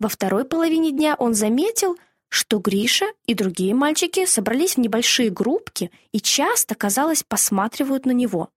Во 0.00 0.08
второй 0.08 0.44
половине 0.44 0.90
дня 0.90 1.14
он 1.16 1.34
заметил, 1.34 1.96
что 2.28 2.58
Гриша 2.58 3.06
и 3.26 3.34
другие 3.34 3.72
мальчики 3.72 4.26
собрались 4.26 4.74
в 4.74 4.80
небольшие 4.80 5.30
группки 5.30 5.92
и 6.10 6.20
часто, 6.20 6.74
казалось, 6.74 7.22
посматривают 7.22 8.06
на 8.06 8.10
него. 8.10 8.48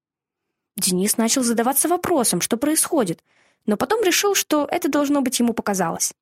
Денис 0.77 1.17
начал 1.17 1.43
задаваться 1.43 1.87
вопросом, 1.87 2.41
что 2.41 2.57
происходит, 2.57 3.23
но 3.67 3.77
потом 3.77 4.03
решил, 4.03 4.33
что 4.33 4.67
это 4.71 4.89
должно 4.89 5.21
быть 5.21 5.39
ему 5.39 5.53
показалось. 5.53 6.13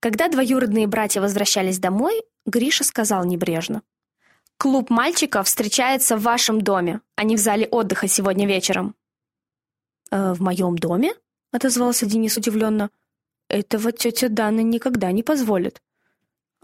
Когда 0.00 0.28
двоюродные 0.28 0.86
братья 0.86 1.20
возвращались 1.20 1.78
домой, 1.78 2.22
Гриша 2.44 2.84
сказал 2.84 3.24
небрежно. 3.24 3.82
«Клуб 4.58 4.90
мальчиков 4.90 5.46
встречается 5.46 6.16
в 6.16 6.22
вашем 6.22 6.60
доме, 6.60 7.00
а 7.14 7.24
не 7.24 7.36
в 7.36 7.38
зале 7.38 7.66
отдыха 7.66 8.08
сегодня 8.08 8.46
вечером. 8.46 8.94
«Э, 10.10 10.32
«В 10.32 10.40
моем 10.40 10.78
доме?»— 10.78 11.14
отозвался 11.52 12.06
Денис 12.06 12.36
удивленно. 12.36 12.90
«Этого 13.48 13.92
тетя 13.92 14.28
Дана 14.28 14.60
никогда 14.60 15.12
не 15.12 15.22
позволит. 15.22 15.82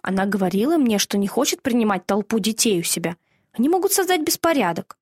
Она 0.02 0.26
говорила 0.26 0.76
мне, 0.76 0.98
что 0.98 1.18
не 1.18 1.28
хочет 1.28 1.62
принимать 1.62 2.06
толпу 2.06 2.38
детей 2.38 2.80
у 2.80 2.82
себя. 2.82 3.16
Они 3.52 3.68
могут 3.68 3.92
создать 3.92 4.22
беспорядок». 4.22 4.96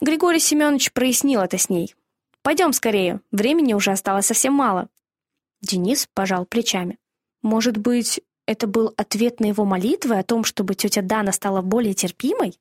Григорий 0.00 0.40
Семенович 0.40 0.92
прояснил 0.92 1.40
это 1.40 1.58
с 1.58 1.68
ней. 1.68 1.94
«Пойдем 2.42 2.72
скорее, 2.72 3.20
времени 3.30 3.74
уже 3.74 3.92
осталось 3.92 4.26
совсем 4.26 4.52
мало». 4.52 4.88
Денис 5.60 6.08
пожал 6.12 6.44
плечами. 6.44 6.98
«Может 7.44 7.76
быть, 7.76 8.20
это 8.46 8.66
был 8.66 8.92
ответ 8.96 9.38
на 9.38 9.44
его 9.46 9.64
молитвы 9.64 10.18
о 10.18 10.24
том, 10.24 10.42
чтобы 10.42 10.74
тетя 10.74 11.02
Дана 11.02 11.30
стала 11.30 11.62
более 11.62 11.94
терпимой?» 11.94 12.58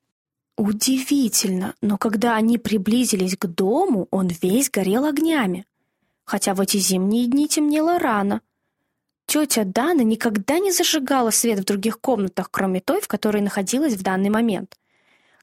Удивительно, 0.56 1.74
но 1.82 1.98
когда 1.98 2.36
они 2.36 2.60
приблизились 2.60 3.36
к 3.36 3.48
дому, 3.48 4.08
он 4.12 4.28
весь 4.28 4.70
горел 4.70 5.06
огнями. 5.06 5.66
Хотя 6.26 6.54
в 6.54 6.62
эти 6.62 6.78
зимние 6.78 7.26
дни 7.26 7.48
темнело 7.48 7.98
рано. 7.98 8.42
Тетя 9.26 9.64
Дана 9.64 10.04
никогда 10.04 10.60
не 10.60 10.72
зажигала 10.72 11.32
свет 11.32 11.60
в 11.60 11.64
других 11.64 12.00
комнатах, 12.00 12.52
кроме 12.52 12.82
той, 12.82 13.02
в 13.02 13.08
которой 13.08 13.42
находилась 13.42 13.96
в 13.96 14.04
данный 14.04 14.30
момент. 14.30 14.78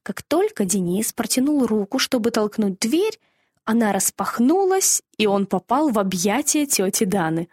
Как 0.04 0.22
только 0.22 0.64
Денис 0.64 1.12
протянул 1.12 1.66
руку, 1.66 1.98
чтобы 1.98 2.30
толкнуть 2.30 2.78
дверь, 2.78 3.18
она 3.64 3.92
распахнулась, 3.92 5.02
и 5.18 5.26
он 5.26 5.46
попал 5.46 5.90
в 5.90 5.98
объятия 5.98 6.66
тети 6.66 7.04
Даны. 7.04 7.48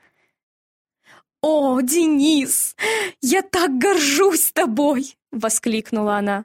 «О, 1.49 1.79
Денис, 1.79 2.75
я 3.21 3.41
так 3.41 3.77
горжусь 3.77 4.51
тобой!»— 4.51 5.15
воскликнула 5.31 6.17
она. 6.17 6.43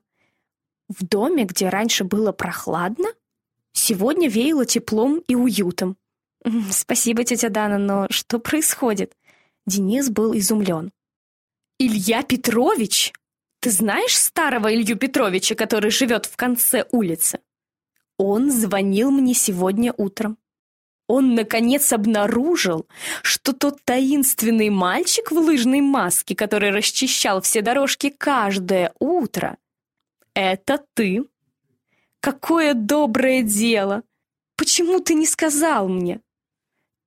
В 0.88 1.04
доме, 1.04 1.44
где 1.44 1.68
раньше 1.70 2.04
было 2.04 2.30
прохладно, 2.30 3.08
сегодня 3.72 4.28
веяло 4.28 4.64
теплом 4.64 5.18
и 5.26 5.34
уютом. 5.34 5.96
«Спасибо, 6.70 7.24
тетя 7.24 7.48
Дана, 7.48 7.78
но 7.78 8.06
что 8.10 8.38
происходит?» 8.38 9.16
Денис 9.66 10.08
был 10.08 10.38
изумлен. 10.38 10.92
«Илья 11.80 12.22
Петрович? 12.22 13.12
Ты 13.58 13.72
знаешь 13.72 14.16
старого 14.16 14.72
Илью 14.72 14.96
Петровича, 14.96 15.56
который 15.56 15.90
живет 15.90 16.26
в 16.26 16.36
конце 16.36 16.86
улицы?» 16.92 17.40
Он 18.18 18.52
звонил 18.52 19.10
мне 19.10 19.34
сегодня 19.34 19.92
утром. 19.96 20.38
Он, 21.12 21.35
наконец, 21.35 21.92
обнаружил, 21.92 22.87
что 23.22 23.53
тот 23.53 23.85
таинственный 23.85 24.70
мальчик 24.70 25.31
в 25.31 25.35
лыжной 25.35 25.83
маске, 25.83 26.35
который 26.35 26.70
расчищал 26.70 27.42
все 27.42 27.61
дорожки 27.61 28.09
каждое 28.09 28.94
утро, 28.98 29.59
это 30.33 30.83
ты? 30.94 31.27
Какое 32.20 32.72
доброе 32.72 33.42
дело! 33.42 34.05
Почему 34.57 35.01
ты 35.01 35.12
не 35.12 35.27
сказал 35.27 35.87
мне? 35.87 36.22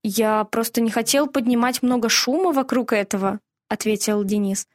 Я 0.03 0.43
просто 0.43 0.81
не 0.81 0.91
хотел 0.91 1.25
поднимать 1.25 1.81
много 1.81 2.07
шума 2.07 2.51
вокруг 2.51 2.93
этого, 2.93 3.39
ответил 3.69 4.23
Денис. 4.23 4.67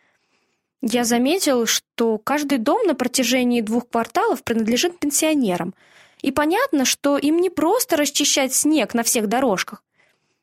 Я 0.83 1.05
заметил, 1.05 1.67
что 1.67 2.19
каждый 2.19 2.59
дом 2.59 2.85
на 2.85 2.97
протяжении 2.97 3.61
двух 3.61 3.89
кварталов 3.91 4.43
принадлежит 4.43 4.99
пенсионерам. 4.99 5.73
И 6.23 6.31
понятно, 6.31 6.85
что 6.85 7.19
им 7.19 7.39
не 7.39 7.51
просто 7.51 7.97
расчищать 7.97 8.53
снег 8.53 8.95
на 8.95 9.03
всех 9.03 9.29
дорожках. 9.29 9.83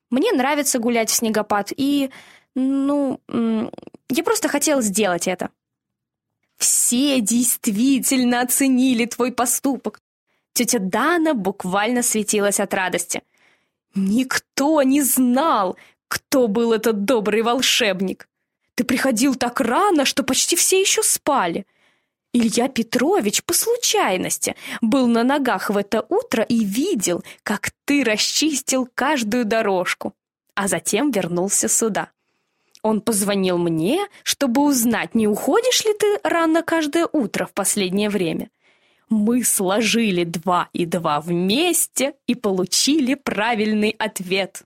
Мне 0.10 0.32
нравится 0.32 0.80
гулять 0.80 1.10
в 1.10 1.14
снегопад, 1.14 1.72
и, 1.76 2.10
ну, 2.56 3.20
я 4.10 4.24
просто 4.24 4.48
хотел 4.48 4.82
сделать 4.82 5.28
это. 5.28 5.50
Все 6.58 7.20
действительно 7.22 8.42
оценили 8.42 9.06
твой 9.06 9.32
поступок. 9.32 10.00
Тетя 10.54 10.80
Дана 10.80 11.34
буквально 11.34 12.02
светилась 12.02 12.60
от 12.60 12.74
радости. 12.74 13.22
Никто 13.94 14.82
не 14.82 15.02
знал, 15.02 15.78
кто 16.08 16.48
был 16.48 16.74
этот 16.74 17.04
добрый 17.04 17.42
волшебник. 17.42 18.28
Ты 18.76 18.84
приходил 18.84 19.36
так 19.36 19.60
рано, 19.60 20.06
что 20.06 20.24
почти 20.24 20.56
все 20.56 20.80
еще 20.80 21.04
спали. 21.04 21.68
Илья 22.34 22.68
Петрович 22.68 23.44
по 23.44 23.54
случайности 23.54 24.56
был 24.82 25.08
на 25.08 25.24
ногах 25.24 25.70
в 25.70 25.78
это 25.78 26.06
утро 26.10 26.44
и 26.44 26.64
видел, 26.64 27.24
как 27.44 27.72
ты 27.86 28.04
расчистил 28.04 28.88
каждую 28.94 29.46
дорожку, 29.46 30.14
а 30.54 30.68
затем 30.68 31.12
вернулся 31.12 31.68
сюда. 31.68 32.12
Он 32.84 33.02
позвонил 33.02 33.58
мне, 33.58 34.06
чтобы 34.24 34.62
узнать, 34.62 35.16
не 35.16 35.28
уходишь 35.28 35.84
ли 35.84 35.94
ты 35.94 36.20
рано 36.24 36.64
каждое 36.64 37.08
утро 37.12 37.46
в 37.46 37.54
последнее 37.54 38.10
время. 38.10 38.50
Мы 39.10 39.44
сложили 39.44 40.26
два 40.26 40.70
и 40.74 40.86
два 40.86 41.22
вместе 41.22 42.14
и 42.28 42.36
получили 42.36 43.16
правильный 43.16 43.92
ответ. 43.98 44.64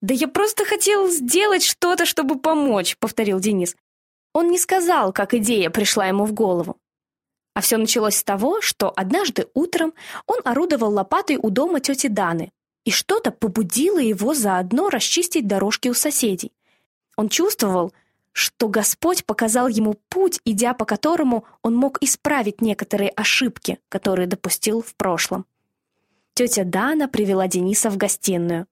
«Да 0.00 0.14
я 0.14 0.28
просто 0.28 0.64
хотел 0.64 1.08
сделать 1.08 1.64
что-то, 1.64 2.04
чтобы 2.04 2.38
помочь»,— 2.38 2.96
повторил 3.00 3.40
Денис. 3.40 3.76
Он 4.32 4.48
не 4.50 4.58
сказал, 4.58 5.12
как 5.12 5.34
идея 5.34 5.70
пришла 5.70 6.06
ему 6.06 6.24
в 6.24 6.32
голову. 6.32 6.76
А 7.58 7.60
все 7.60 7.76
началось 7.76 8.14
с 8.14 8.22
того, 8.22 8.60
что 8.60 8.92
однажды 8.94 9.48
утром 9.52 9.92
он 10.28 10.36
орудовал 10.44 10.92
лопатой 10.92 11.38
у 11.42 11.50
дома 11.50 11.80
тети 11.80 12.06
Даны, 12.06 12.52
и 12.84 12.92
что-то 12.92 13.32
побудило 13.32 13.98
его 13.98 14.32
заодно 14.32 14.90
расчистить 14.90 15.48
дорожки 15.48 15.88
у 15.88 15.94
соседей. 15.94 16.52
Он 17.16 17.28
чувствовал, 17.28 17.92
что 18.30 18.68
Господь 18.68 19.24
показал 19.24 19.66
ему 19.66 19.96
путь, 20.08 20.38
идя 20.44 20.72
по 20.72 20.84
которому 20.84 21.46
он 21.62 21.74
мог 21.74 22.00
исправить 22.00 22.60
некоторые 22.60 23.10
ошибки, 23.10 23.80
которые 23.88 24.28
допустил 24.28 24.80
в 24.80 24.94
прошлом. 24.94 25.44
Тетя 26.34 26.62
Дана 26.62 27.08
привела 27.08 27.48
Дениса 27.48 27.90
в 27.90 27.96
гостиную. 27.96 28.68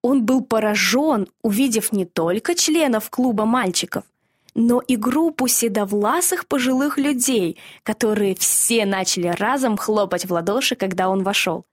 Он 0.00 0.24
был 0.24 0.42
поражен, 0.42 1.28
увидев 1.42 1.92
не 1.92 2.06
только 2.06 2.54
членов 2.54 3.10
клуба 3.10 3.44
мальчиков, 3.44 4.04
но 4.54 4.80
и 4.80 4.96
группу 4.96 5.48
седовласых 5.48 6.46
пожилых 6.46 6.96
людей, 6.96 7.58
которые 7.82 8.34
все 8.36 8.86
начали 8.86 9.28
разом 9.28 9.76
хлопать 9.76 10.26
в 10.26 10.32
ладоши, 10.32 10.76
когда 10.76 11.08
он 11.08 11.22
вошел. 11.22 11.66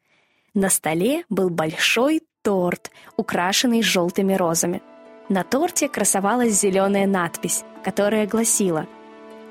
На 0.54 0.70
столе 0.70 1.24
был 1.30 1.50
большой 1.50 2.24
торт, 2.42 2.92
украшенный 3.18 3.82
желтыми 3.82 4.34
розами. 4.34 4.82
На 5.30 5.44
торте 5.44 5.88
красовалась 5.88 6.54
зеленая 6.54 7.08
надпись, 7.08 7.64
которая 7.84 8.28
гласила 8.28 8.88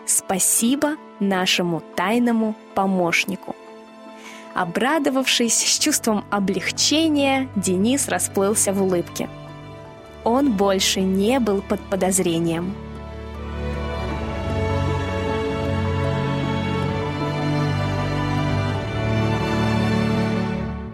«Спасибо 0.07 0.97
нашему 1.21 1.83
тайному 1.97 2.55
помощнику». 2.75 3.55
Обрадовавшись 4.53 5.55
с 5.55 5.79
чувством 5.79 6.25
облегчения, 6.31 7.49
Денис 7.55 8.09
расплылся 8.09 8.73
в 8.73 8.83
улыбке. 8.83 9.31
Он 10.25 10.53
больше 10.53 11.01
не 11.01 11.39
был 11.39 11.63
под 11.63 11.81
подозрением. 11.89 12.75